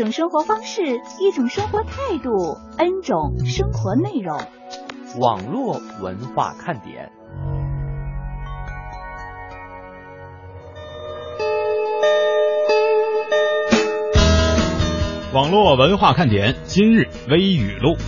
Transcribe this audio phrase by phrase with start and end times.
[0.00, 4.40] 一种生活方式，一种生活态度，N 种生活内容。
[5.18, 7.12] 网络文化看点。
[15.34, 17.98] 网络文化看点今日微语录。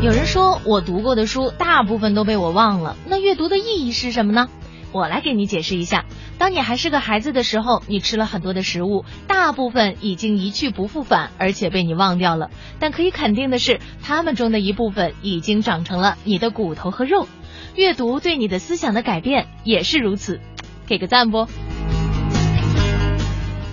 [0.00, 4.48] 有人说我读过的书大部分都被我忘了，那阅读的意义是什么呢？
[4.92, 6.04] 我来给你解释一下。
[6.38, 12.50] 当你还是个孩子的时候，你吃了很多的食物，大部分已经一去不复返，而且被你忘掉了。
[12.78, 17.26] 但可以肯定的是，它们中的一部分已经长成了你的骨头和肉。
[17.74, 20.40] 阅读对你的思想的改变也是如此，
[20.86, 21.46] 给个赞不？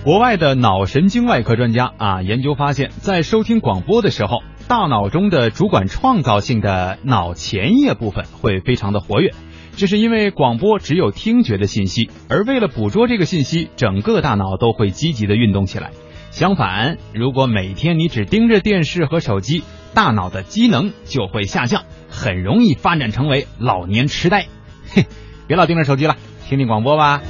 [0.04, 9.34] 国外的脑神经外科专家啊，研究发现，在收听广播的时候，大脑中的主管创造性的脑前叶部分会非常的活跃。
[9.76, 15.90] 这是因为广播只有听觉的信息，而为了捕捉这个信息，整个大脑都会积极的运动起来。
[16.30, 24.46] 相反，如果每天你只盯着电视和手机，大脑的机能就会下降，很容易发展成为老年痴呆。
[24.88, 25.04] 嘿，
[25.46, 26.16] 别老盯着手机了，
[26.48, 27.20] 听听广播吧。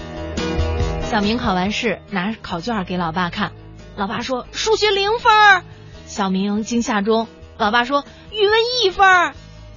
[1.01, 3.51] 小明考完试拿考卷给老爸看，
[3.97, 5.65] 老爸说数学零分。
[6.07, 7.27] 小明惊吓中，
[7.59, 9.33] 老爸说语文一分。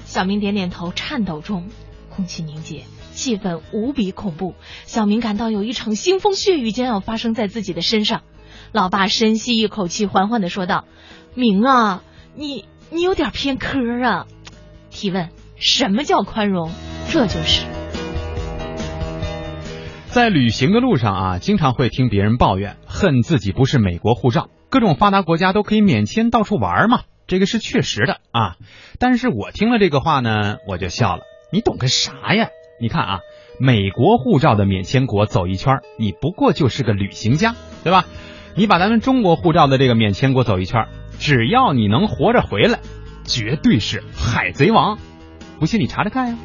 [0.05, 1.67] 小明点点头，颤抖中，
[2.19, 4.53] 空气凝结，气氛无比恐怖。
[4.85, 8.23] 小明感到有一场腥风血雨将要发生在自己的身上。
[8.73, 10.83] 老爸深吸一口气，缓缓的说道
[11.33, 12.03] ：“明啊，
[12.35, 14.27] 你你有点偏科啊。”
[14.91, 16.71] 提问：什么叫宽容？
[17.09, 17.63] 这就是。
[20.07, 28.57] 在旅行的路上啊，经常会听别人抱怨，恨自己不是美国护照，各种发达国家都可以免签到处玩嘛，这个是确实的啊。
[28.99, 32.49] 但是我听了这个话呢，我就笑了，你懂个啥呀？
[32.79, 33.19] 你看啊，
[33.59, 38.05] 美国护照的免签国走一圈，你不过就是个旅行家，对吧？
[38.55, 40.87] 你把咱们中国护照的这个免签国走一圈，
[41.19, 42.79] 只要你能活着回来，
[43.25, 44.97] 绝对是海贼王。
[45.59, 46.37] 不信你查查看呀。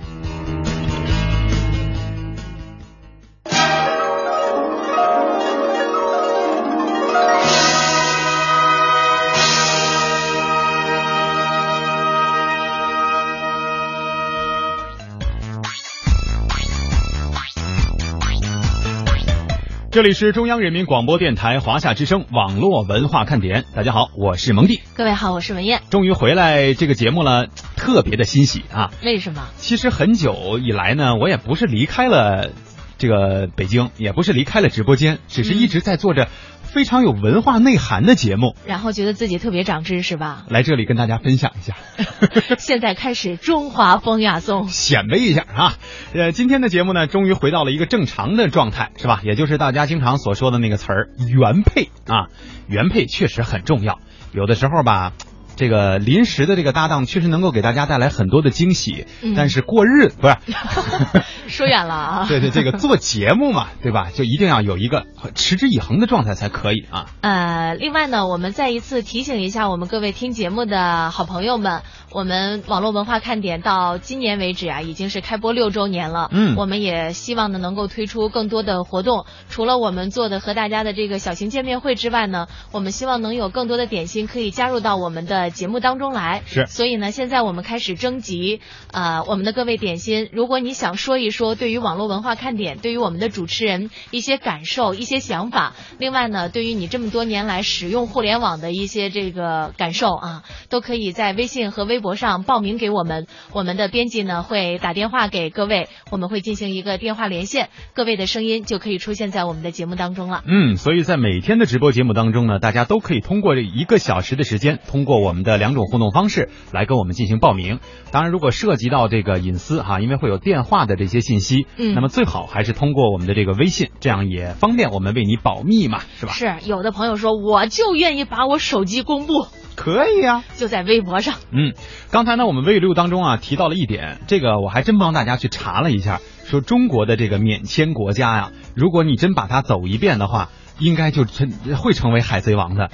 [19.95, 25.83] 这里是中央人民广播电台华夏之声网络文化看点，大家好，我是蒙蒂，各位好，我是文艳。
[25.89, 27.47] 终于回来这个节目了，
[27.77, 28.91] 特别的欣喜啊！
[29.05, 29.47] 为什么？
[29.57, 32.51] 其实很久以来呢，我也不是离开了
[32.99, 36.27] 这个北京，也不是离开了直播间，只是一直在做着
[36.75, 40.45] 非常有文化内涵的节目，然后觉得自己特别长知识吧？
[40.49, 41.77] 来这里跟大家分享一下。
[42.59, 45.75] 现在开始中华风雅颂，显摆一下啊！
[46.13, 49.21] 呃，今天的节目呢，终于回到了一个正常的状态，是吧？
[49.23, 52.27] 也就是大家经常所说的那个词儿“原配”啊，
[52.67, 54.01] 原配确实很重要。
[54.33, 55.13] 有的时候吧，
[55.57, 60.37] 这个临时的这个搭档确实能够给大家带来很多的惊喜，嗯但是过日不是
[61.49, 62.27] 说远了啊。
[62.29, 64.11] 对对，这个做节目嘛，对吧？
[64.15, 65.05] 就一定要有一个
[65.35, 67.07] 持之以恒的状态才可以啊。
[67.21, 71.83] 呃，另外呢，我们再一次提醒一下我们各位听节目的好朋友们，
[72.15, 76.29] 我们网络文化看点到今年为止啊，已经是开播六周年了。
[76.31, 86.43] 嗯我们也希望呢能够推出更多的活动，除了我们做的和大家的这个小型见面会之外呢，我们希望能有更多的点心可以加入到我们的节目当中来。
[86.47, 88.61] 是所以呢，现在我们开始征集，
[88.93, 110.43] 呃，我们的各位点心，如果你想说一说对于网络文化看点，对于我们的主持人一些感受、一些想法，另外呢，对于你这么多年来使用互联网的一些这个感受啊，都可以在微信和微博上报名给我们，我们的编辑呢会打电话给各位，我们会进行一个电话连线，各位的声音就可以出现在我们的节目当中了。
[110.47, 117.81] 嗯，所以在每天的直播节目当中呢，大家都可以通过这一个小时的时间，通过我们的两种互动方式来跟我们进行报名。
[118.11, 126.33] 当然，如果涉及到这个隐私哈，因为会有电话的这些信息，嗯那么最好还是通过我们的这个微信，这样也方便我们为你保密嘛，是吧？
[126.35, 131.35] 是有的朋友说，我就愿意把我手机公布，可以啊、就在微博上。
[131.51, 131.75] 嗯，
[132.11, 140.49] 刚才呢，我们微语录当中啊提到了一点，这个我还真帮大家去查了一下，说中国的这个免签国家呀，如果你真把它走一遍的话，
[140.79, 142.91] 应该就成会成为海贼王的。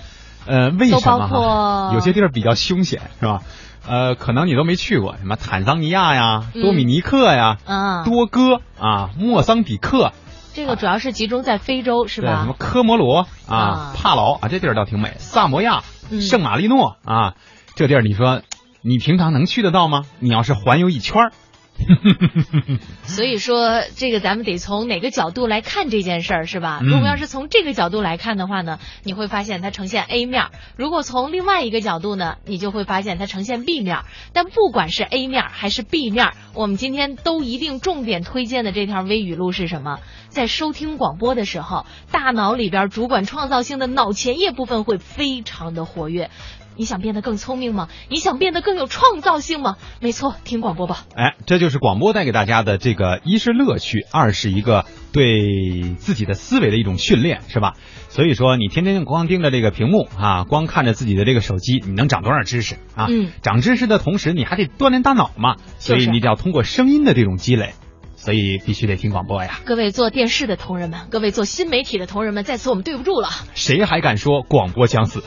[0.46, 3.42] 呃，为什么有些地儿比较凶险，是吧？
[3.86, 10.12] 呃，可能你都没去过，什么坦桑尼亚呀、嗯多米尼克呀、啊，多哥啊、莫桑比克，
[10.54, 12.54] 这个主要是集中在非洲是吧，什么？
[12.58, 15.14] 科摩罗啊啊、帕劳啊，这地儿倒挺美。
[15.18, 17.34] 萨摩亚、嗯圣马力诺啊，
[17.76, 18.42] 这地儿你说
[18.82, 20.04] 你平常能去得到吗？
[20.18, 21.32] 你要是环游一圈儿，
[23.04, 26.80] 所以说，这个咱们得从哪个角度来看这件事儿，是吧？
[26.82, 34.00] 嗯如果要是从这个角度来看的话呢，你会发现它呈现 A 面；如果从另外一个角度呢，你就会发现它呈现 B 面。
[34.32, 39.98] 但不管是 A 面还是 B 面，我们今天都一定重点推荐的这条微语录是什么？
[40.28, 46.30] 在收听广播的时候，大脑里边主管创造性的脑前叶部分会非常的活跃。
[46.80, 47.88] 你想变得更聪明吗？
[48.08, 49.76] 你想变得更有创造性吗？
[50.00, 51.04] 没错，听广播吧。
[51.14, 57.74] 哎，这就是广播带给大家的这个一是乐趣，二是一个对自己的思维的一种训练，是吧？
[58.08, 63.08] 所以说，你天天光盯着这个屏幕啊，光看着自己的这个手机，你能长多少知识啊？
[63.10, 67.74] 嗯长知识的同时，你还得锻炼大脑嘛，所以你得要通过声音的这种积累，
[68.20, 69.60] 所以必须得听广播呀。
[69.64, 73.30] 各位做电视的同仁们，各位做新媒体的同仁们，在此我们对不住了。
[73.54, 75.22] 谁还敢说广播将死？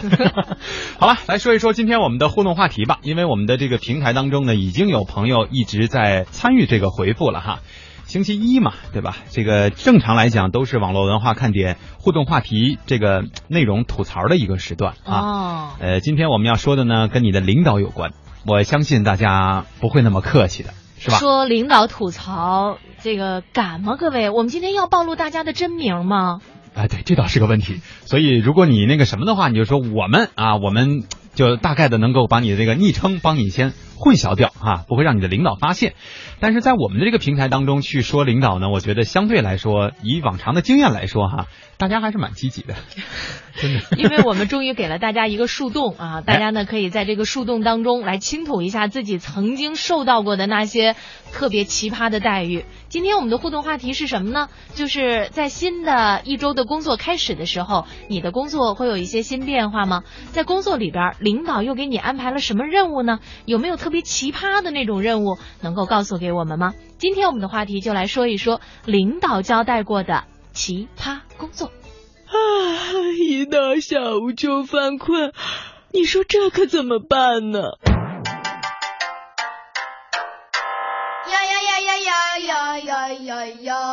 [1.00, 3.00] 好了，来说一说今天我们的互动话题吧。
[3.02, 7.60] 因为我们的这个平台当中呢，已经有朋友一直在参与这个回复了哈。
[8.06, 9.18] 星期一嘛，对吧？
[9.32, 15.16] 这个正常来讲都是网络文化看点互动话题这个内容吐槽的一个时段啊。
[15.16, 18.12] 哦，呃，今天我们要说的呢，跟你的领导有关。
[18.46, 21.18] 我相信大家不会那么客气的，是吧？
[21.18, 23.96] 说领导吐槽，这个敢吗？
[23.98, 26.40] 各位，我们今天要暴露大家的真名吗？
[26.76, 27.82] 啊，对，这倒是个问题。
[28.06, 31.04] 所以如果你那个什么的话，你就说我们啊，我们
[31.36, 33.74] 就大概的能够把你的这个昵称帮你先
[34.04, 35.94] 混淆掉啊，不会让你的领导发现。
[36.42, 41.48] 但是在我们的这个平台当中去说领导呢，我觉得相对来说，以往常的经验来说哈，
[41.78, 42.76] 大家还是蛮积极的，
[43.56, 43.82] 真的。
[43.98, 50.96] 因为我们终于给了大家一个树洞啊， 大家呢可以在这个树洞当中来倾吐一下自己曾经受到过的那些
[51.32, 52.66] 特别奇葩的待遇。
[52.90, 54.50] 今天我们的互动话题是什么呢？
[54.76, 60.04] 就是在新的一周的工作开始的时候，你的工作会有一些新变化吗？
[60.32, 63.20] 在工作里边，领导又给你安排了什么任务呢？
[63.46, 66.74] 有没有特别奇葩的那种任务能够告诉给我们吗？
[66.98, 70.24] 今天我们的话题就来说一说领导交代过的
[70.54, 71.68] 奇葩工作。
[71.68, 72.34] 啊，
[73.20, 75.34] 一到下午就犯困，
[75.92, 77.60] 你说这可怎么办呢？
[81.30, 83.93] 呀呀呀呀呀呀呀呀呀！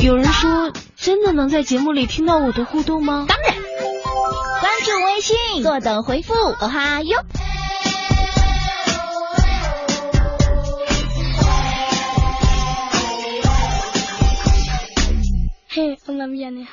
[0.00, 3.26] 有人说，真的能在节目里听到我的互动吗？
[3.28, 3.52] 当然，
[4.60, 7.18] 关注微信，坐等回复，哦哈哟。
[15.68, 16.66] 嘿，我那边呢？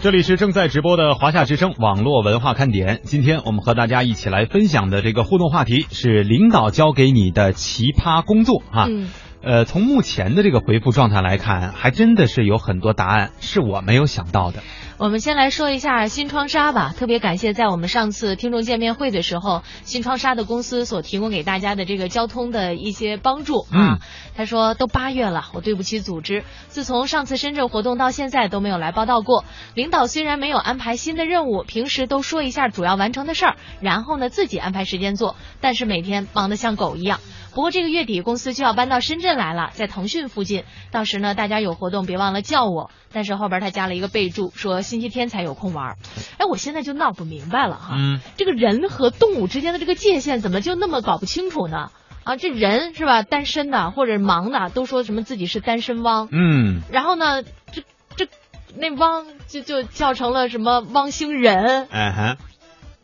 [0.00, 3.00] 这里是正在直播的华夏之声网络文化看点。
[3.04, 8.86] 今天我们和大家一起来分享的这个互动话题是领导交给你的奇葩工作啊。
[8.86, 9.08] 嗯，
[9.44, 14.62] 呃，从目前的这个回复状态来看，还真的是有很多答案是我没有想到的。
[14.96, 16.94] 我们先来说一下新窗纱吧。
[16.96, 23.94] 特别感谢在我们上次听众见面会的时候，新窗纱的公司所提供给大家的这个交通的一些帮助啊。
[23.94, 23.98] 嗯
[24.36, 29.44] 他说，都八月了，我对不起组织，自从上次深圳活动到现在都没有来报道过。
[29.74, 37.20] 领导虽然没有安排新的任务，平时都说一下主要完成的事儿，然后呢自己安排时间做，但是每天忙得像狗一样。
[37.54, 40.64] 不过这个月底公司就要搬到深圳来了，在腾讯附近。
[40.90, 42.90] 到时呢，大家有活动别忘了叫我。
[43.12, 45.96] 但是后边他加了一个备注，说星期天才有空玩儿。
[46.38, 51.90] 哎，我现在就闹不明白了哈，嗯，这个人和动物之间的这个界限怎么就那么搞不清楚呢？
[52.24, 57.82] 啊，这人是吧，单身的或者忙的，都说什么自己是单身汪，嗯，然后呢，这
[58.16, 58.26] 这
[58.76, 62.36] 那汪就就叫成了什么汪星人，哎哈，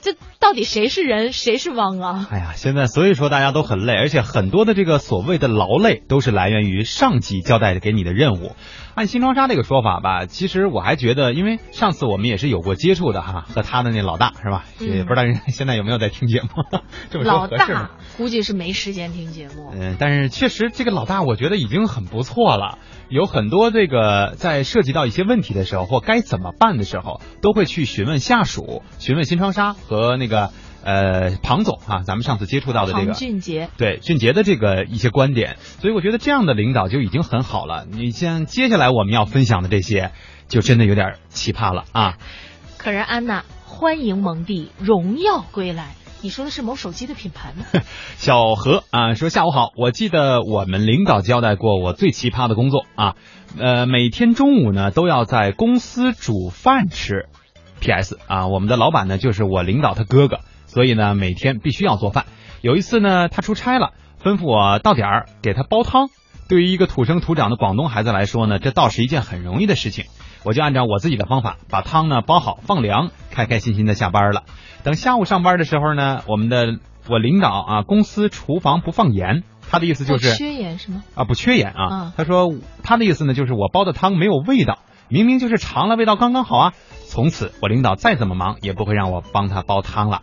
[0.02, 2.28] 这到底谁是人，谁是汪啊？
[2.30, 8.56] 哎呀，现在所以说大家都很累，而且很多的这个所谓的劳累都是来源于上级交代给你的任务。
[9.00, 14.66] 按新窗纱这个说法吧，其实我还觉得，因为上次我们也是有过接触的哈，和他的那老大是吧？
[14.78, 16.48] 嗯也不知道人家现在有没有在听节目，
[17.08, 17.90] 这么说老合适吗大？
[18.18, 19.72] 估计是没时间听节目。
[19.72, 22.76] 嗯，但是确实这个老大，我觉得已经很不错了。
[23.08, 30.50] 有很多这个在涉及到一些问题的时候，或该怎么办的时候，都会去询问下属，询问新窗纱和那个
[30.82, 37.86] 呃庞总啊，咱们上次接触到的这个俊杰，对俊杰的这个一些观点，所以我觉得这样的领导就已经很好了。
[37.90, 40.12] 你像接下来我们要分享的这些，
[40.48, 42.18] 就真的有点奇葩了啊！
[42.76, 45.94] 可人安娜欢迎蒙蒂荣耀归来。
[46.22, 47.64] 你说的是某手机的品牌吗？
[48.16, 53.16] 小何啊说下午好，我记得我们领导交代过我最奇葩的工作啊，
[53.58, 57.26] 呃，每天中午呢都要在公司煮饭吃。
[57.80, 58.18] P.S.
[58.26, 60.40] 啊，我们的老板呢就是我领导他哥哥，
[60.72, 62.26] 所以呢每天必须要做饭。
[62.62, 63.90] 有一次呢他出差了，
[64.22, 66.08] 吩咐我到点儿给他煲汤。
[66.48, 70.04] 对于一个土生土长的广东孩子来说呢，这倒是一件很容易的事情。
[70.42, 74.42] 我就按照我自己的方法把汤呢煲好放凉，开开心心的下班了。
[74.82, 81.02] 等下午上班的时候呢，我们的我领导啊，公司厨房不放盐，他的意思就是缺盐是吗？
[81.14, 82.12] 啊不缺盐啊嗯。
[82.16, 86.72] 他说他的意思呢就是我煲的汤没有味道，明明就是尝了味道刚刚好啊。
[87.10, 90.22] 从此我领导再怎么忙也不会让我帮他煲汤了。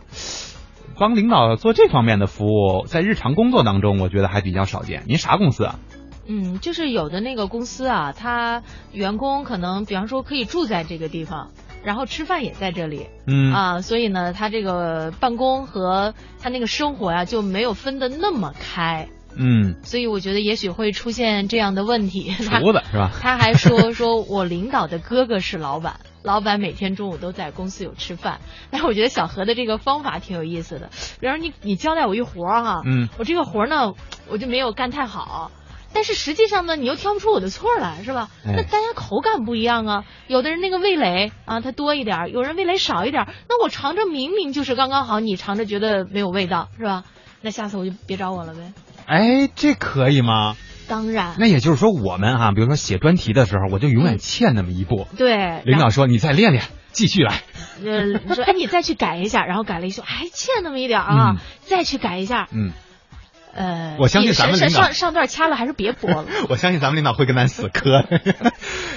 [0.98, 5.04] 帮领导做这方面的服务，在日常工作当中，我觉得还比较少见。
[5.06, 5.78] 您啥公司啊？
[6.26, 11.50] 嗯，就是有的那个公司啊，他员工可能比方说可以住在这个地方，
[11.84, 22.34] 然后吃饭也在这里，嗯啊，所以呢，他这个办公和他那个生活呀、就没有分得那么开，嗯，所以我觉得也许会出现这样的问题。
[22.48, 23.10] 他厨子是吧？
[23.20, 28.40] 他还说说我领导的哥哥是老板，老板每天中午都在公司有吃饭。
[28.70, 33.94] 但是我觉得小何的这个方法挺有意思的，比方说你你交代我一活儿哈，嗯我这个活儿呢
[34.28, 35.50] 我就没有干太好。
[35.90, 38.28] 但是实际上呢，你又挑不出我的错来，是吧？
[38.46, 43.32] 哎那大家口感不一样啊，有的人那个味蕾啊，它多一点儿，有人味蕾少一点儿。
[43.48, 47.04] 那我尝着明明就是刚刚好，你尝着觉得没有味道，是吧？
[47.40, 48.72] 那下次我就别找我了呗。
[49.06, 50.56] 哎，这可以吗？
[50.88, 55.06] 当然，那也就是说，我们哈、比如说写专题的时候，我就永远欠那么一步。
[55.16, 57.42] 对，领导说你再练练，继续来。
[57.84, 62.48] 呃，说哎，你再去改一下，然后改了一说，还欠那么一点啊，嗯再去改一下。
[62.52, 62.72] 嗯，
[63.54, 66.24] 呃，我相信咱们领导上上段掐了还是别播了。
[66.48, 68.04] 我相信咱们领导会跟咱死磕。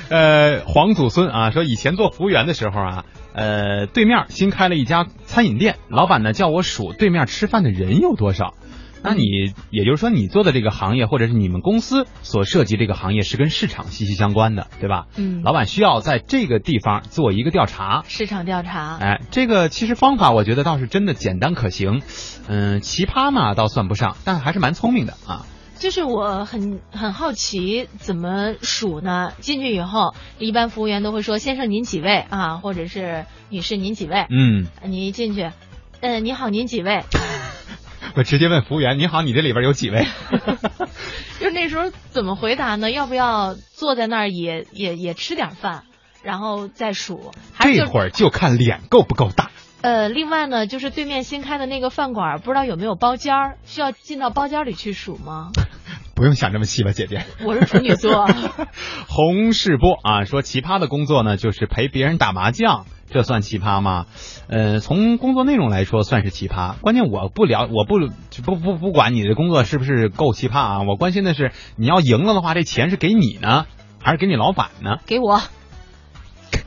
[0.09, 8.53] 呃，黄祖孙啊，说以前做服务员的时候啊，呃，对面新开了一家餐饮店，老板呢叫我数对面吃饭的人有多少。
[9.03, 15.07] 那你也就是说，你做的这个行业，或者是你们公司所涉及这个行业，是跟市场息息相关的，对吧？
[15.15, 22.01] 嗯，老板需要在这个地方做一个调查，市场调查，哎，这个其实方法我觉得倒是真的简单可行，
[22.47, 25.45] 嗯，奇葩嘛倒算不上，但还是蛮聪明的啊。
[25.79, 29.31] 就是我很很好奇怎么数呢？
[29.39, 35.49] 进去以后，一般服务员都会说：“先生您几位啊？”或者是“女士您几位？”嗯，你一进去，
[36.01, 37.01] 嗯，你好，您几位？
[38.15, 40.05] 我直接问服务员：“你好，你这里边有几位
[41.39, 42.91] 就那时候怎么回答呢？
[42.91, 45.83] 要不要坐在那儿也也也吃点饭，
[46.23, 49.51] 然后再数？？”还是这会儿就看脸够不够大。
[49.81, 53.57] 呃，另外呢，就是对面新开的那个饭馆，不知道有没有包间儿？
[53.65, 55.51] 需要进到包间里去数吗？
[56.13, 57.23] 不用想这么细吧，姐姐。
[57.43, 58.27] 我是处女座，
[59.07, 64.05] 洪世波啊，说奇葩的工作呢，就是陪别人打麻将，这算奇葩吗？
[64.47, 67.99] 呃，从工作内容来说算是奇葩，关键我不了，我不
[68.43, 73.65] 不不不管你的工作是不是够奇葩啊，我关心的是你要赢了的话，这钱是给你呢，
[74.01, 74.97] 还是给你老板呢？
[75.05, 75.41] 给我。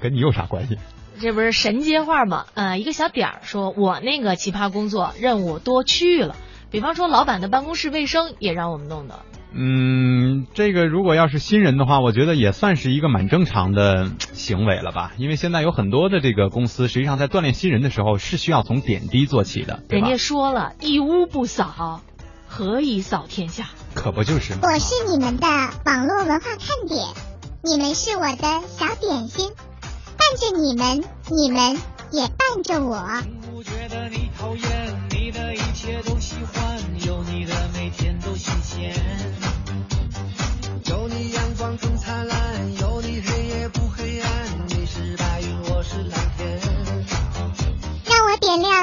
[0.01, 0.79] 跟你有啥关系？
[1.21, 2.45] 这不是神接话吗？
[2.55, 6.37] 呃，一个小点儿说，我那个奇葩工作任务多去了，
[6.71, 9.21] 比方说老板的办公室卫生也让我们弄的。
[9.57, 15.13] 嗯，这个如果要是新人的话，我觉得也算是一个蛮正常的行为了吧。
[15.17, 20.17] 因为现在有很多的这个公司，实际上在锻炼新人的时候是需要从点滴做起的，人家？
[20.17, 22.01] 说了一屋不扫，
[22.49, 23.67] 何以扫天下？
[23.95, 24.61] 可不就是吗？
[24.65, 25.47] 我是你们的
[25.87, 27.07] 网络文化看点，
[27.63, 29.51] 你们是我的小点心，
[30.19, 31.77] 伴着你们，你们
[32.11, 32.99] 也伴着我。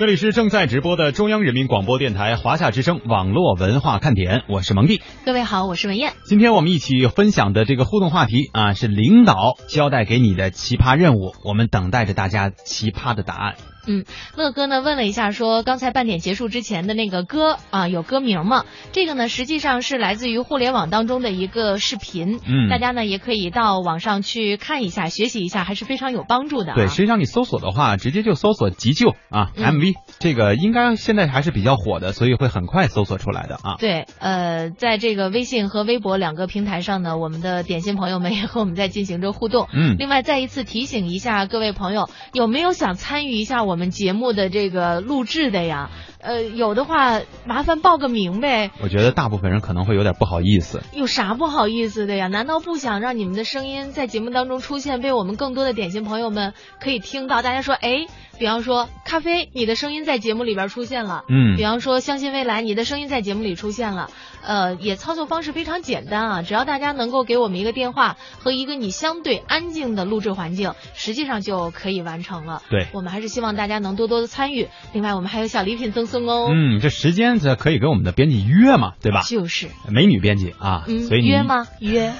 [0.00, 5.02] 这里是正在直播的中央人民广播电台华夏之声网络文化看点，我是蒙蒂。
[5.26, 6.14] 各位好，我是文艳。
[6.24, 13.56] 今天我们一起分享的这个互动话题啊，是领导交代给你的奇葩任务，我们等待着大家奇葩的答案。
[13.86, 14.04] 嗯，
[14.36, 18.64] 乐哥呢问了一下，说刚才半点结束之前的那个歌啊，有歌名吗？
[18.92, 26.74] 这个呢，实际上是来自于互联网当中的一个视频，嗯大家呢也可以到网上去看一下，学习一下，还是非常有帮助的、啊。
[26.74, 33.76] 对，实际上你搜索的话，直接就搜索急救啊、嗯 MV，这个应该现在还是比较火的，所以会很快搜索出来的啊。
[33.78, 39.68] 对，呃，在这个微信和微博两个平台上呢，我们的点心朋友们也和我们在进行着互动。
[39.72, 45.90] 嗯另外，再一次提醒一下各位朋友，有没有想参与一下我们节目的这个录制的呀？
[46.20, 48.70] 呃，有的话麻烦报个名呗。
[48.82, 50.82] 我觉得大部分人可能会有点不好意思。
[50.92, 52.26] 有啥不好意思的呀？
[52.28, 57.40] 难道不想让你们的声音在节目当中出现，被我们更多的点心朋友们可以听到？
[57.40, 58.06] 大家说，哎，
[58.40, 61.24] 比方说咖啡，你的声音在节目里边出现了。
[61.28, 64.08] 嗯比方说相信未来，你的声音在节目里出现了。
[64.42, 72.62] 呃，也操作方式非常简单啊，只要大家能够给我们一个电话和一个你相对安静的录制环境，实际上就可以完成了。
[72.70, 74.68] 对我们还是希望大家能多多的参与。
[74.94, 76.48] 另外，我们还有小礼品赠送哦。
[76.50, 79.20] 嗯，这时间这可以跟我们的编辑约嘛，对吧？
[79.20, 79.68] 就是。
[79.90, 81.66] 美女编辑啊，嗯，所以约吗？
[81.78, 82.10] 约。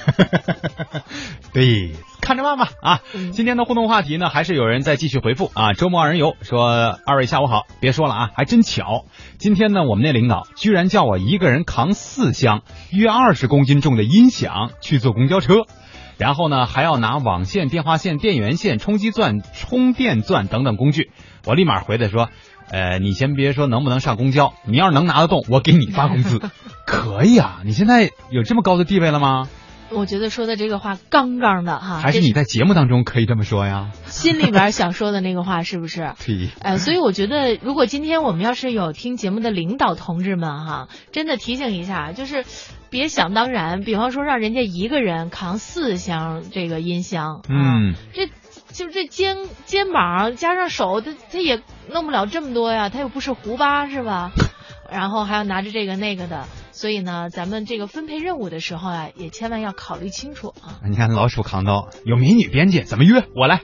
[1.55, 1.95] 对，
[2.31, 3.01] 看着办吧啊！
[3.13, 5.73] 嗯今天的互动话题呢，还是有人在继续回复啊。
[5.73, 9.05] 周末二人游说，二位下午好，别说了啊，还真巧，
[9.39, 15.65] 今天呢，我们那领导居然叫我一个人扛四箱约二十公斤重的音响去坐公交车。
[16.19, 21.11] 然后呢，还要拿网线、电话线、电源线、冲击钻、充电钻等等工具。
[21.47, 22.29] 我立马回他说
[22.71, 26.41] ：“呃，你先别说能不能上公交，你要是能拿得动，我给你发工资。
[26.87, 29.49] 可以啊，你现在有这么高的地位了吗？
[29.93, 33.91] 我觉得说的这个话杠杠的哈，还是你在节目当中可以这么说呀？
[34.07, 36.15] 心里边想说的那个话是不是？
[36.25, 42.45] 对，呃，所以我觉得，如果今天我们要是有听节目的领导同志们哈，真的提醒一下，就是
[42.89, 48.27] 别想当然，比方说让人家一个人扛四箱这个音箱，嗯，这
[48.73, 54.31] 就这肩肩膀加上手，他他也弄不了这么多呀，他又不是胡巴是吧？
[54.91, 60.81] 然后还要拿着这个那个的，所以呢，咱们这个分配任务的时候啊，也千万要考虑清楚啊。
[60.89, 63.25] 你看老鼠扛刀，有美女编辑，怎么约？
[63.35, 63.63] 我来，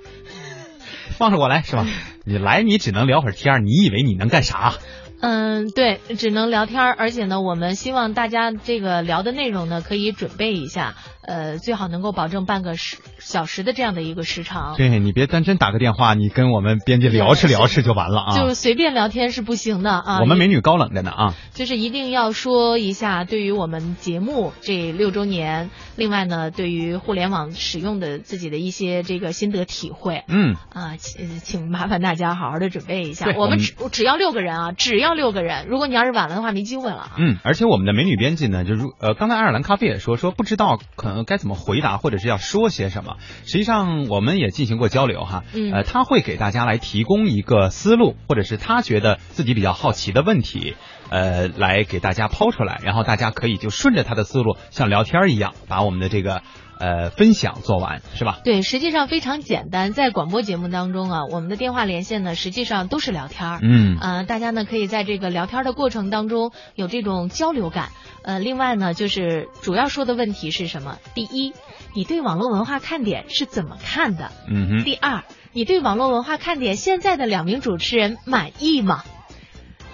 [1.19, 1.87] 放着我来是吧？
[2.25, 4.75] 你来，你只能聊会儿天儿，你以为你能干啥？
[5.21, 14.75] 嗯，对，只能聊天儿，而且呢，我们希望大家这个聊的内容呢，可以准备一下，呃，最好能够保证半个时小时的这样的一个时长。
[14.77, 18.37] 对你别单真打个电话，你跟我们编辑聊吃聊吃就完了啊！
[18.37, 20.21] 就是随便聊天是不行的啊。
[20.21, 21.35] 我们美女高冷着呢啊！
[21.55, 33.33] 就是一定要说一下，对于我们节目这六周年，另外呢，对于互联网使用的自己的一些这个心得体会，嗯啊，请请麻烦大家好好的准备一下。
[33.37, 35.67] 我们只只要六个人啊，只要六个人。
[35.69, 37.11] 如果你要是晚了的话，没机会了啊。
[37.19, 43.17] 嗯，而且我们的美女编辑呢，就如呃，刚才爱尔兰咖啡也说说不知道可能该怎么回答，或者是要说些什么。
[43.45, 50.77] 实际上我们也进行过交流哈，嗯呃，他会给大家来提供一个思路，或者是他觉得自己比较好奇的问题，
[51.11, 56.43] 呃，来给大家抛出来，然后大家可以就顺着他的思路，像聊天一样，把我们的这个
[56.79, 58.41] 呃分享做完，是吧？
[58.45, 63.59] 对，实际上非常简单，在广播节目当中啊，我们的电话连线呢，实际上都是聊天儿。
[63.63, 67.89] 嗯呃，大家呢可以在这个聊天的过程当中有这种交流感。
[68.23, 70.99] 呃，另外呢，就是主要说的问题是什么？
[71.15, 71.53] 第一，
[71.95, 74.33] 你对网络文化看点是怎么看的？
[74.49, 74.85] 嗯哼。
[74.85, 79.05] 第二，你对网络文化看点现在的两名主持人满意吗？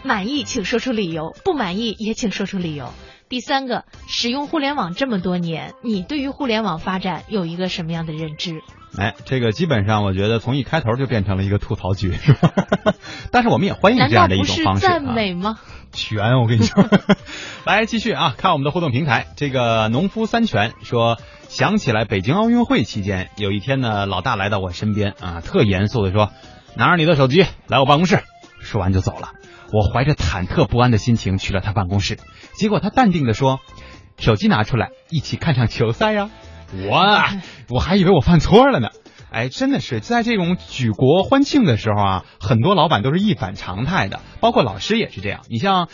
[0.03, 2.93] 满意，请说出理由；不满意也请说出理由。
[3.33, 8.61] 第三个，使用互联网这么多年，你对于互联网发展有一个什么样的认知？
[8.99, 12.53] 哎，这个基本上我觉得从一开头就变成了一个吐槽局，是吧？
[13.33, 15.15] 但是我们也欢迎这样的一种方式赞啊。
[15.15, 15.59] 美吗？
[15.93, 16.85] 全，我跟你说，
[17.65, 19.29] 来继续啊，看我们的互动平台。
[19.35, 21.17] 这个农夫三全说，
[21.49, 26.29] 想起来北京奥运会期间，有一天呢，老大来到我身边啊，特严肃的说
[26.77, 28.23] ：“拿着你的手机来我办公室。”
[28.63, 29.33] 说完就走了。
[29.73, 32.19] 我怀着忐忑不安的心情去了他办公室，
[32.55, 33.61] 结果他淡定的说
[34.19, 36.31] ：“手机拿出来，一起看场球赛呀、
[36.73, 37.01] 我
[37.71, 38.89] 我还以为我犯错了呢。
[39.31, 45.41] 哎，真的是在这种举国欢庆的时候啊，很多老板都是一反常态的，包括老师也是这样。
[45.49, 45.89] 你像，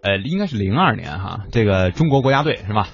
[0.00, 2.88] 呃，应该是零二年哈，这个中国国家队是吧？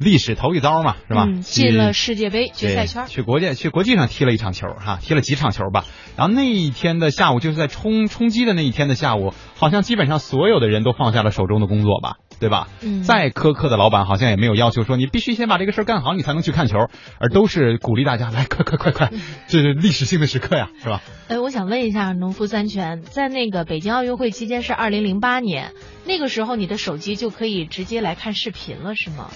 [0.00, 1.26] 历史头一遭嘛，是吧？
[1.28, 5.84] 嗯，进了世界杯决赛圈，去国际去国际上踢了一场球哈，踢了几场球吧。
[6.16, 12.66] 然后那一天的下午，就是在冲冲击的那一天的下午，好像基本上所有的人都放下了手中的工作吧，对吧？
[12.82, 16.78] 嗯再苛刻的老板好像也没有要求说你必须先把这个事儿干好，你才能去看球，
[17.18, 19.12] 而都是鼓励大家来快快快快，
[19.46, 21.02] 这是历史性的时刻呀， 是吧？
[21.28, 25.72] 哎，我想问一下农夫山泉，在那个北京奥运会期间是二零零八年，
[26.06, 29.28] 那个时候你的手机就可以直接来看视频了，是吗？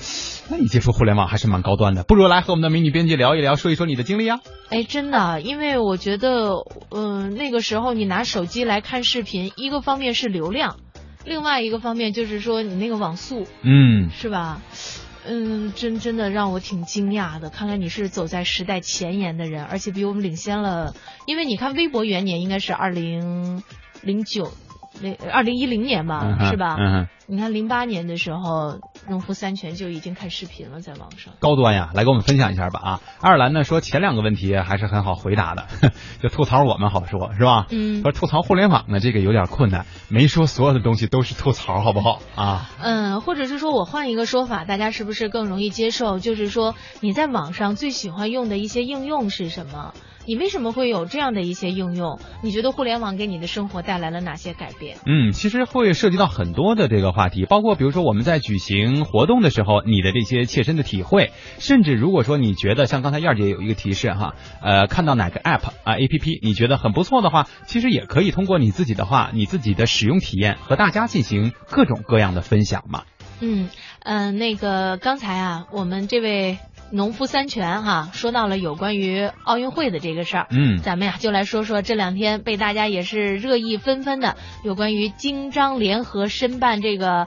[0.51, 4.41] 那你接触互联网还是蛮高端的，不如来和我们的美女编辑聊一聊，说一说你的经历啊。
[4.71, 6.53] 哎，真的，因为我觉得，
[6.91, 10.77] 嗯、那个时候你拿手机来看视频，一个方面是流量，
[11.25, 14.63] 另外一个方面就是说你那个网速，嗯，是吧？
[15.27, 17.49] 嗯，真真的让我挺惊讶的。
[17.49, 20.95] 看来你是走在时代前沿的人，而且比我们领先了。
[21.27, 23.63] 因为你看，微博元年应该是二零
[24.03, 24.53] 零九，
[25.03, 26.77] 那二零一零年吧，嗯是吧？
[26.79, 31.33] 嗯你看零八年的时候，农夫山泉就已经看视频了，在网上。
[31.41, 33.01] 高端呀，来给我们分享一下吧啊！
[33.23, 35.67] 爱尔兰呢说前两个问题还是很好回答的，
[36.23, 37.67] 就吐槽我们好说是吧？
[37.71, 42.69] 嗯说吐槽互联网呢，这个有点困难，没说所有的东西都是吐槽，好不好啊？
[42.79, 46.19] 嗯，或者是说我换一个说法，大家是不是更容易接受？
[46.19, 49.95] 就是说你在网上最喜欢用的一些应用是什么？
[50.27, 52.19] 你为什么会有这样的一些应用？
[52.43, 54.97] 你觉得互联网给你的生活带来了哪些改变？
[55.07, 73.03] 嗯，其实会涉及到很多的这个话题，包括比如说我们在举行活动的时候，你的这些切身的体会，甚至如果说你觉得像刚才燕儿姐有一个提示哈，呃，看到哪个 app 啊 app 你觉得很不错的话，其实也可以通过你自己的话，你自己的使用体验和大家进行各种各样的分享嘛。
[73.41, 73.69] 嗯
[74.01, 76.59] 嗯、呃那个刚才啊，我们这位
[76.95, 80.47] 农夫三泉哈、说到了有关于奥运会的这个事儿。
[80.51, 87.27] 嗯咱们呀就来说说这两天被大家也是热议纷纷的有关于京张联合申办这个。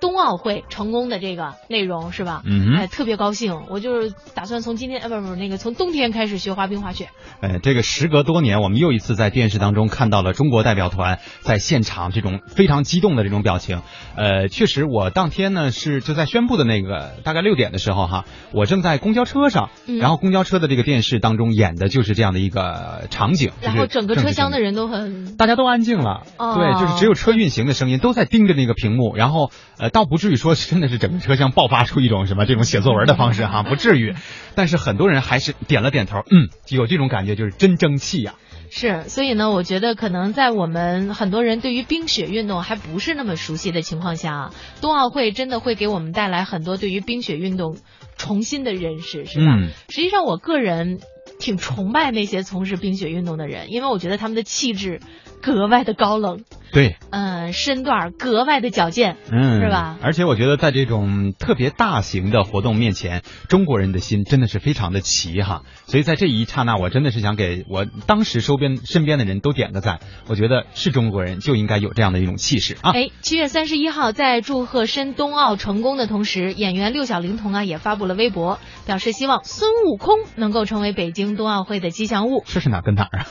[0.00, 2.42] 冬奥会成功的这个内容是吧？
[2.44, 3.62] 嗯哎，特别高兴。
[3.68, 7.08] 我就是打算从今天，呃，不不，那个从冬天开始学滑冰滑雪。
[7.40, 13.82] 呃，这个时隔多年，我们又一次在电视当中看到了中国代表团在现场这种非常激动的这种表情。
[14.14, 24.68] 呃，确实，我当天呢是就在宣布的那个大概六点的时候哈，我正在公交车上，嗯然后公交车的这个电视当中演的就是这样的一个场景，然后整个车厢的人。
[24.68, 34.14] 人都很大家都安静了，哦对，就是只有车运行的声音，都在盯着那个屏幕，然后呃，倒不至于说真的是整个车厢爆发出一种什么这种写作文的方式哈，不至于，
[34.54, 38.34] 但是很多人还是点了点头，嗯，有这种感觉，就是真争气呀、
[38.70, 47.76] 是，所以呢，我觉得可能在我们很多人对于冰雪运动还不是那么熟悉的情况下啊，冬奥会真的会给我们带来很多对于冰雪运动
[48.16, 49.56] 重新的认识，是吧？
[49.58, 49.68] 嗯？
[49.88, 50.98] 实际上，我个人
[51.38, 55.00] 挺崇拜那些从事冰雪运动的人，因为我觉得他们的气质
[55.40, 59.96] 格外的高冷，对，嗯、身段格外的矫健，嗯，是吧？
[60.02, 65.62] 而且我觉得在这种特别大型的活动面前，中国人的心真的是非常的齐哈。
[65.86, 70.00] 所以在这一刹那，我真的是想给我当时周边身边的人都点个赞。
[70.26, 72.90] 我觉得是中国人就应该有这样的一种气势啊。
[72.92, 82.44] 哎，七月三十一号，在祝贺申冬奥成功的同时，演员六小龄童啊也发布了微博，表示希望孙悟空能够成为北京冬奥会的吉祥物。
[82.46, 83.26] 这是哪跟哪儿啊？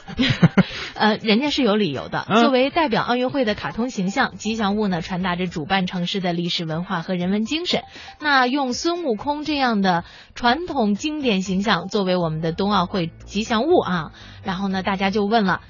[0.95, 2.25] 呃，人家是有理由的。
[2.27, 7.83] 嗯作为代表奥运会的卡通形象，吉祥物呢传达着主办城市的历史文化和人文精神。
[8.19, 10.03] 那用孙悟空这样的
[10.35, 14.11] 传统经典形象作为我们的冬奥会吉祥物啊，
[14.43, 15.61] 然后呢，大家就问了。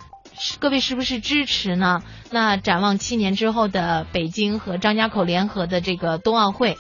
[0.60, 2.04] 各位是不是支持呢？
[2.30, 6.78] 那展望七年之后的北京和张家口联合的这个冬奥会，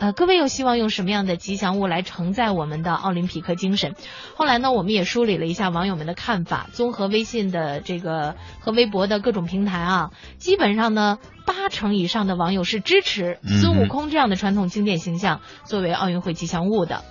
[0.00, 3.94] 呃，各位又希望用什么样的吉祥物来承载我们的奥林匹克精神？
[4.34, 17.04] 后来呢，我们也梳理了一下网友们的看法，综合微信的这个和微博的各种平台啊，基本上呢，八成以上的网友是支持孙悟空这样的传统经典形象作为奥运会吉祥物的。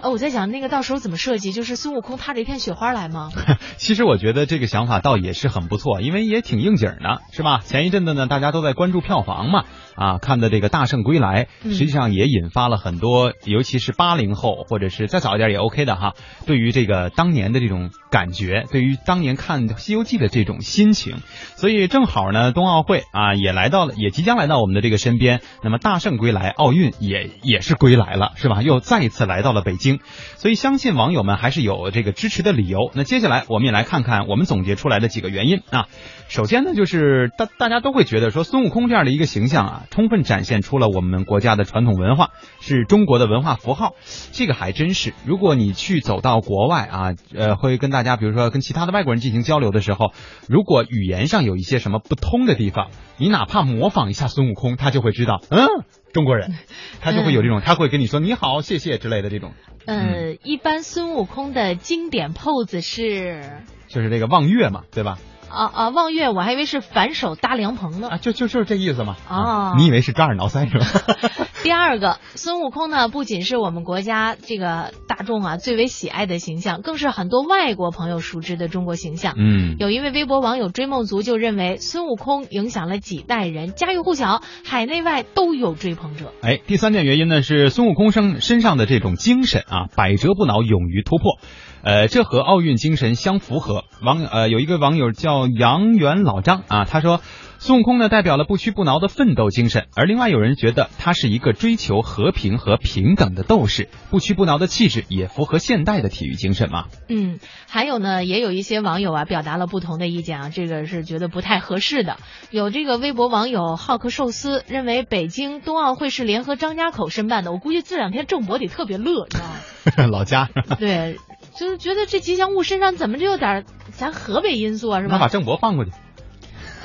[0.00, 3.30] 呃，我在想那个到时候怎么设计，就是孙悟空踏着一片雪花来吗？
[3.78, 7.58] 其实我觉得这个想法倒也是很不错，因为也挺应景的，是吧？
[7.64, 9.64] 前一阵子呢，大家都在关注票房嘛，
[9.96, 16.14] 啊，看的这个《大圣归来》，嗯实际上也引发了很多，尤其是八零后或者是再早一点也 OK 的哈，
[16.46, 21.16] 对于这个当年的这种感觉，对于当年看《西游记》的这种心情，
[21.56, 25.40] 所以正好呢，冬奥会啊也来到了，也即将来到我们的这个身边。
[25.64, 28.62] 那么大圣归来，奥运也也是归来了，是吧？
[28.62, 29.87] 又再一次来到了北京，
[30.36, 32.90] 所以相信网友们还是有这个支持的理由。
[32.94, 35.86] 那接下来我们也来看看我们总结出来的几个原因啊。
[36.28, 43.94] 首先呢，就是大大家都会觉得说孙悟空这样的一个形象啊，充分展现出了我们国家的传统文化，是中国的文化符号。
[44.32, 50.12] 这个还真是，如果你去走到国外啊，呃，会跟大家比如说跟其他的外国人进行交流的时候，
[50.48, 55.66] 如果语言上有一些什么不通的地方，你哪怕模仿一下孙悟空，他就会知道，嗯，
[56.12, 56.54] 中国人，
[57.00, 59.52] 他就会有这种，他会跟你说你好、谢谢之类的这种，
[59.86, 65.18] 呃，一般孙悟空的经典 pose 是，就是这个望月嘛，对吧？
[65.50, 68.08] 啊啊，望月，我还以为是反手搭凉棚呢。
[68.08, 69.16] 啊，就就就是这意思嘛。
[69.28, 71.16] 啊你以为是抓耳挠腮是吧？
[71.62, 79.34] 第二个，孙悟空呢，不仅是我们国家这个大众啊最为喜爱的形象，更是很多外国朋友熟知的中国形象。
[79.36, 86.32] 嗯有一位微博网友追梦族就认为，孙悟空影响了几代人，家喻户晓，海内外都有追捧者。
[86.42, 91.38] 哎，第三点原因呢是孙悟空身身上的这种精神啊，百折不挠，勇于突破。
[91.82, 93.84] 呃，这和奥运精神相符合。
[94.02, 97.20] 网呃有一个网友叫杨元老张啊，他说
[97.58, 106.84] 孙悟空呢代表了不屈不挠的奋斗精神，而另外有人觉得他是一个追求和平和平等的斗士，不屈不挠的气质也符合现代的体育精神嘛。
[107.08, 112.18] 嗯，还有呢，也有一些网友啊表达了不同的意见啊，这个是觉得不太合适的。
[112.50, 120.06] 有这个微博网友浩克寿司认为北京冬奥会是联合张家口申办的，我估计这两天郑博得特别乐，你知道吗？
[120.12, 121.16] 老家对，
[121.58, 123.64] 就是觉得这吉祥物身上怎么就有点
[123.96, 125.14] 咱河北因素啊，是吧？
[125.16, 125.90] 那把郑博放过去。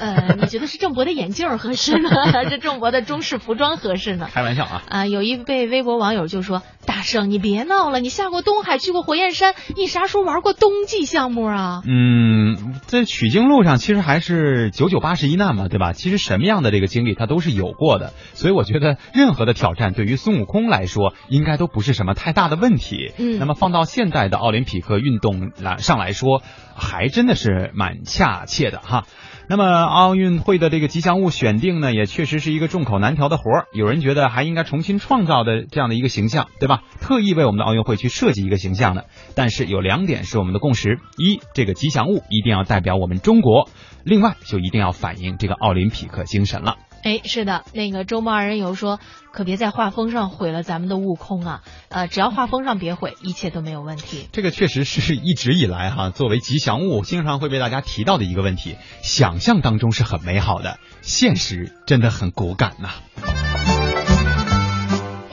[0.03, 4.27] 呃，你觉得是郑博的眼镜合适呢， 还是郑博的中式服装合适呢？
[4.33, 4.83] 开玩笑啊！
[4.89, 15.93] 啊，有一位微博网友就说：“大圣，你别闹了，你下过东海，去过火焰山，你啥时候玩过冬季项目啊？”嗯，在取经路上其实还是九九八十一难嘛，对吧？
[15.93, 23.13] 其实什么样的这个经历他都是有过的，所以我觉得任何的挑战对于孙悟空来说应该都不是什么太大的问题。
[23.17, 26.41] 嗯那么放到现代的奥林匹克运动来上来说，
[26.75, 29.05] 还真的是蛮恰切的哈。
[29.47, 33.67] 那么奥运会的这个吉祥物选定呢，也确实是一个众口难调的活儿。
[33.73, 36.83] 有人觉得还应该重新创造的这样的一个形象，对吧？
[37.01, 39.05] 特意为我们的奥运会去设计一个形象的。
[39.35, 43.69] 但是有两点是我们的共识：一，这个吉祥物一定要代表我们中国；
[44.03, 46.77] 另外，就一定要反映这个奥林匹克精神了。
[47.03, 48.99] 哎，是的，那个周末二人游说，
[49.33, 51.61] 可别在画风上毁了咱们的悟空啊！
[51.89, 54.29] 呃，只要画风上别毁，一切都没有问题。
[54.31, 58.77] 这个确实是一直以来哈、作为吉祥物经常会被大家提到的一个问题。
[59.01, 62.89] 想象当中是很美好的，现实真的很骨感呐、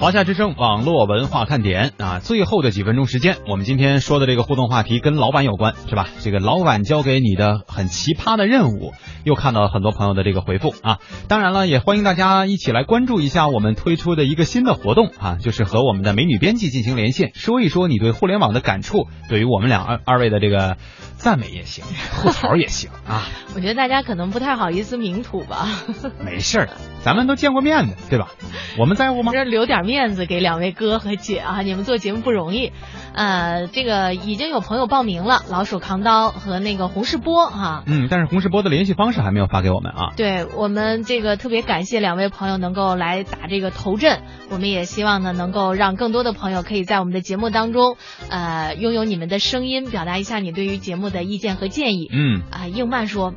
[0.01, 6.09] 华夏之声网络文化看点啊，最后的几分钟时间，我们今天说的这个互动话题跟老板有关，是吧？
[6.21, 11.01] 这个老板交给你的很奇葩的任务，又看到了很多朋友的这个回复啊。
[11.29, 20.79] 当然了，也欢迎大家一起来关注一下我们推出的一个新的活动啊，就是和我们的美女编辑进行连线，说一说你对互联网的感触，对于我们俩二二位的这个
[21.21, 21.85] 赞美也行，
[22.23, 25.69] 吐槽也行啊， 我觉得大家可能不太好意思明吐吧，
[26.25, 26.69] 没事儿，
[27.05, 28.31] 咱们都见过面的，对吧？
[28.79, 29.31] 我们在乎吗？
[29.33, 32.73] 这留点面子给两位哥和姐啊，你们做节目不容易。
[33.13, 40.13] 呃，这个已经有朋友报名了，老鼠扛刀和那个洪世波哈、嗯，但是洪世波的联系方式还没有发给我们啊。
[40.17, 47.97] 对我们这个特别感谢两位朋友能够来打这个头阵，我们也希望呢能够让更多的朋友可以在我们的节目当中，
[48.31, 52.09] 呃，拥有你们的声音，表达一下你对于节目的意见和建议。
[52.11, 53.35] 嗯，啊、应曼说。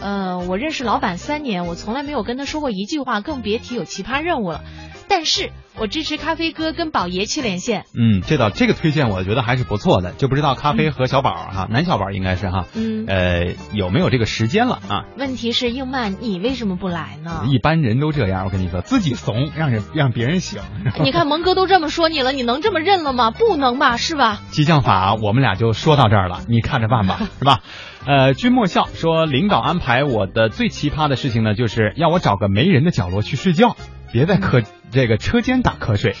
[0.00, 4.64] 呃，我认识老板三年，我从来没有跟他说过一句话，更别提有奇葩任务了。
[5.08, 7.84] 但是我支持咖啡哥跟宝爷去连线。
[7.94, 15.04] 嗯，这道这个推荐我觉得还是不错的，就不知道咖啡和小宝哈、男小宝应该是哈，嗯，呃，有没有这个时间了啊？
[15.16, 17.44] 问题是应曼，你为什么不来呢？
[17.48, 20.60] 一般人都这样，我跟你说，自己怂，让人让别人醒。
[21.02, 23.30] 你看蒙哥都这么说你了，你能这么认了吗？
[23.30, 24.40] 不能吧，是吧？
[24.50, 27.60] 激将法，我们俩就说到这儿了，你看着办吧， 是吧？
[28.04, 33.76] 呃，君莫笑说，领导安排我的最奇葩的事情呢，就是要我找个没人的角落去睡觉，
[34.12, 36.14] 别在客这个车间打瞌睡。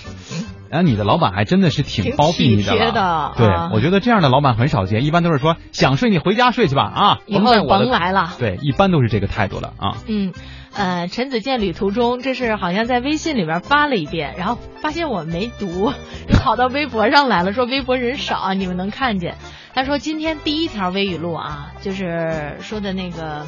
[0.70, 2.72] 然后你的老板还真的是挺包庇你的
[3.36, 9.98] 对、啊我觉得这样的老板很少见，一般都是说想睡你回家睡去吧啊，以后甭来了对，一般都是这个态度了啊。
[10.06, 10.32] 嗯，
[10.72, 15.92] 呃，陈子健旅途中，这是好像在微信里边发了一遍，然后发现我没读，
[16.26, 19.34] 就跑到微博上来了，说微博人少啊，你们能看见。
[19.74, 23.44] 他说今天第一条微语录啊，就是说的那个，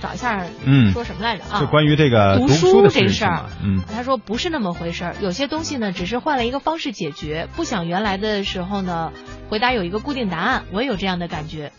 [0.00, 1.60] 找一下，嗯说什么来着啊？
[1.60, 9.12] 就关于这个读读书这事儿嗯他说不是那么回事儿，有些东西呢只是换了一个方式解决，不想原来的时候呢
[9.48, 11.72] 回答有一个固定答案，我也有这样的感觉。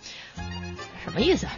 [1.03, 1.53] 什么意思啊？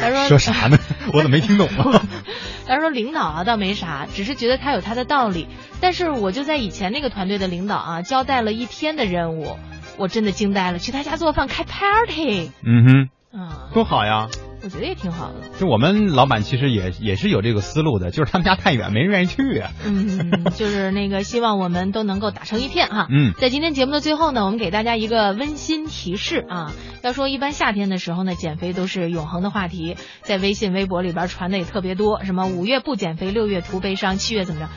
[0.00, 0.78] 他说 说啥呢？
[1.12, 2.02] 我怎么没听懂啊？
[2.68, 5.48] 他说领导啊倒没啥，只是觉得他有他的道理。
[5.80, 9.56] 但是我就在以前那个团队的领导啊，交代了一天的任务，
[9.98, 14.28] 我真的惊呆了，去他家做饭开 party，嗯哼，啊，多好呀！
[14.64, 15.34] 我觉得也挺好的。
[15.58, 19.70] 就我们老板其实也也是有这个思路的，就是他们家太远，没人愿意去啊。
[19.84, 23.06] 嗯，就是那个希望我们都能够打成一片哈。
[23.10, 26.72] 嗯在今天节目的最后呢，我们给大家一个温馨提示啊。
[27.02, 34.68] 要说一般夏天的时候呢，减肥都是永恒的话题，在微信、微博里边传的也特别多，什么五月不减肥，六月徒悲伤，七月怎么着。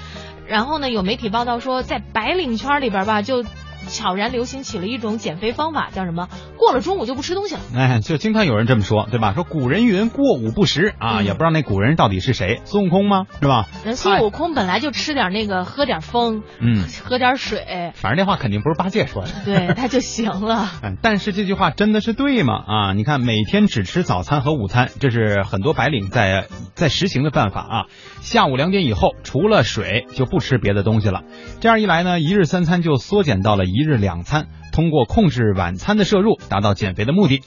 [0.47, 3.43] 然后呢，有媒体报道说，在白领圈里边吧，就
[3.87, 6.27] 悄然流行起了一种减肥方法，叫什么？
[6.57, 7.61] 过了中午就不吃东西了。
[7.75, 9.33] 哎，就经常有人这么说，对吧？
[9.33, 13.25] 说古人云过午不食啊，嗯也不知道那古人到底是谁，孙悟空吗？
[13.41, 13.67] 是吧？
[13.83, 19.29] 人孙悟空本来就吃点那个，喝点风，嗯，喝点水，反正那话肯定不是八戒说的。
[19.45, 20.69] 对他就行了。
[20.81, 22.53] 嗯， 但是这句话真的是对吗？
[22.55, 27.85] 啊，你看每天只吃早餐和午餐，这是很多白领在在实行的办法啊。
[28.25, 31.21] 下午两点以后，除了水就不吃别的东西了。
[31.61, 37.43] 这样一来呢，一日三餐就缩减到了一日两餐，通过控制晚餐的摄入，达到减肥的目的。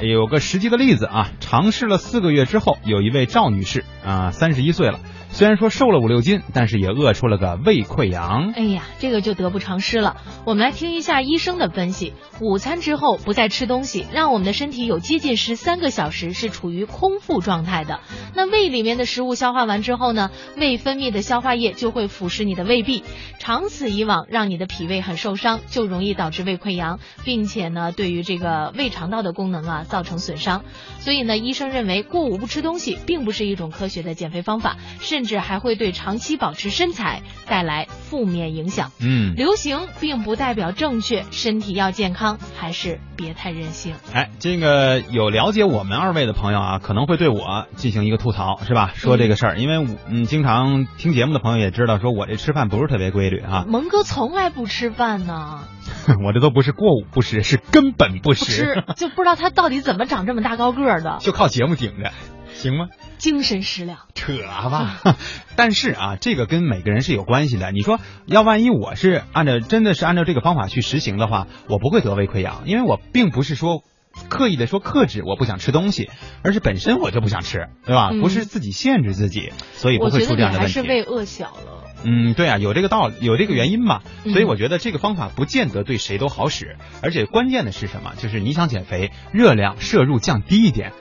[0.00, 4.98] 有个实际的例子啊，尝试了四个月之后，有一位赵女士啊，三十一岁了，
[5.30, 8.52] 虽然说瘦了五六斤，但是也饿出了个胃溃疡。
[8.56, 10.16] 哎呀，这个就得不偿失了。
[10.44, 18.00] 我们来听一下医生的分析：午餐之后不再吃东西，让我们的身体有接近十三个小时是处于空腹状态的。
[18.34, 23.04] 那胃里面的食物消化完之后呢，胃分泌的消化液就会腐蚀你的胃壁，
[23.38, 30.64] 长此以往，让你的脾胃很受伤，就容易导致胃溃疡，并且呢，对于这个胃肠道的功能啊造成损伤。
[30.98, 38.92] 所以呢，医生认为过午不吃东西并不是一种科学的减肥方法，是甚至还会对长期保持身材带来负面影响。
[39.00, 43.96] 嗯，流行并不代表正确，身体要健康，还是别太任性。
[44.14, 48.92] 哎，这个有了解我们二位的朋友啊，可能会对我进行一个吐槽，是吧？
[48.94, 55.64] 说这个事儿，因为我嗯，经常听节目的朋友也知道，说我这吃饭不是特别规律啊，蒙哥从来不吃饭呢，
[56.24, 62.12] 我这都不是过午不食，是根本不不食，吃就不知道他到底怎么长这么大高个儿的， 就靠节目顶着，
[62.58, 62.88] 行吗？
[63.18, 63.98] 精神食粮。
[64.14, 65.00] 扯吧，
[65.56, 67.72] 但是啊，这个跟每个人是有关系的。
[67.72, 73.84] 你说，要万一我是按照真的是按照这个方法去实行的话，我不会得胃溃疡，因为我并不是说
[74.28, 76.10] 刻意的说克制我不想吃东西，
[76.42, 78.10] 而是本身我就不想吃，对吧？
[78.12, 80.74] 嗯不是自己限制自己，所以不会出这样的问题。
[80.74, 81.84] 还是胃饿小了。
[82.04, 88.12] 嗯，对啊，有这个道理，有这个原因嘛，嗯所以我觉得这个方法不见得对谁都好使，而且关键的是什么？
[88.18, 90.92] 就是你想减肥，热量摄入降低一点。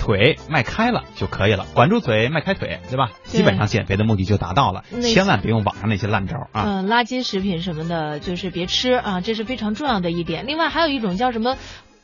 [0.00, 3.10] 腿迈开了就可以了，管住嘴，迈开腿，对吧？
[3.30, 6.64] 对基本上减肥的目的就达到了，那千万别用网上那些烂招啊！
[6.66, 10.46] 嗯，垃圾食品什么的，就是别吃啊，这是非常重要的一点。
[10.48, 11.56] 另外还有一种叫什么？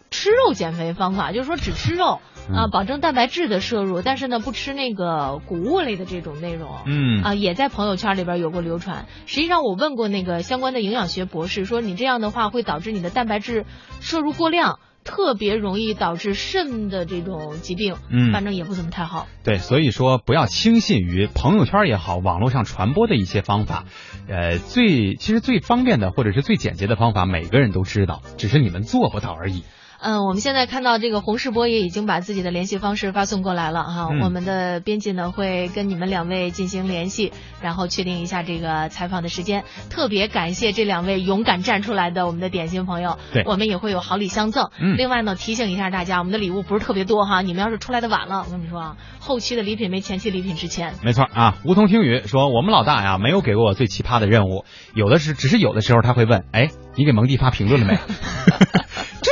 [0.08, 2.20] 吃肉减肥方法就是说只吃肉
[2.54, 6.70] 啊，嗯保证蛋白质的摄入，但是呢不吃那个谷物类的这种内容。
[6.86, 9.06] 嗯啊，也在朋友圈里边有过流传。
[9.26, 13.66] 实际上我问过那个相关的营养学博士，说你这样的话会导致你的蛋白质
[14.00, 17.94] 摄入过量，特别容易导致肾的这种疾病。
[18.10, 19.26] 嗯反正也不怎么太好。
[19.44, 23.84] 对，所以说不要轻信于朋友圈也好，网络上传播的一些方法。
[24.28, 29.62] 呃，最其实最方便的或者是最简洁的方法，每个人都知道，只是你们做不到而已。
[30.06, 39.64] 嗯，我们现在看到这个洪世波也已经把自己的联系方式发送过来了哈，嗯我们的编辑呢会跟你们两位进行联系，然后确定一下这个采访的时间。
[39.90, 44.70] 特别感谢这两位勇敢站出来的我们的点心朋友，对我们也会有好礼相赠。
[44.78, 50.94] 嗯另外呢，提醒一下大家，我们的礼物不是特别多哈，你们要是出来的晚了，我跟你说啊，后期的礼品没前期礼品值钱。
[51.02, 54.64] 没错啊，梧桐听雨说我们老大呀没有给过我最奇葩的任务，
[54.94, 57.98] 有的是只是有的时候他会问，哎，你给蒙蒂发评论了没？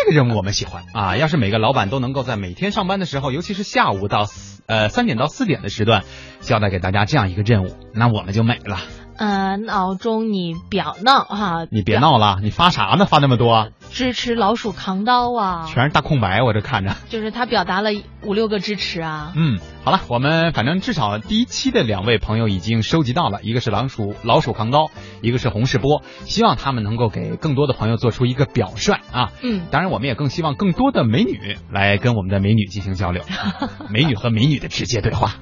[0.04, 1.16] 这个任务我们喜欢啊！
[1.16, 6.04] 要是每个老板都能够在每天上班的时候，尤其是下午到四呃三点到四点的时段，
[6.40, 8.76] 交代给大家这样一个任务，那我们就美了。
[9.16, 13.06] 呃，闹钟你表闹哈，你别闹了，你发啥呢？
[13.06, 16.96] 发那么多，支持老鼠扛刀啊，全是大空白，我这看着。
[17.08, 17.90] 就是他表达了
[18.24, 19.32] 五六个支持啊。
[19.36, 24.90] 嗯，好了，我们反正至少第一期的两位朋友已经收集到了，一个是老鼠老鼠扛刀，
[25.22, 29.30] 一个是洪世波，希望他们能够给更多的朋友做出一个表率啊。
[29.42, 33.22] 嗯，当然，我们也更希望更多的美女来跟我们的美女进行交流，
[33.90, 35.34] 美女和美女的直接对话。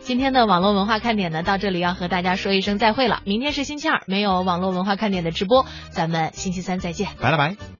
[0.00, 3.22] 今天的网络文化看点呢，到这里要和大家说一声再会了。
[3.24, 7.08] 明天是星期二，没有网络文化看点的直播，咱们星期三再见。
[7.18, 7.56] 拜了拜。